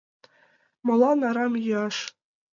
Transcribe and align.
Молан 0.85 1.19
арам 1.29 1.53
йӱаш? 1.63 1.97